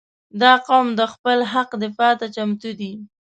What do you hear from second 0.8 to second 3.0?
د خپل حق دفاع ته چمتو دی.